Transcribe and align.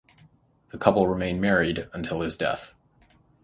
The 0.71 0.79
couple 0.79 1.05
remained 1.07 1.41
married 1.41 1.87
until 1.93 2.21
his 2.21 2.35
death. 2.35 2.73